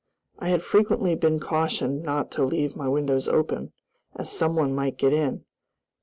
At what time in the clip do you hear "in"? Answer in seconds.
5.13-5.45